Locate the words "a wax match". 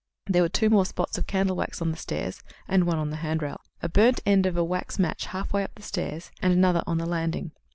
4.57-5.27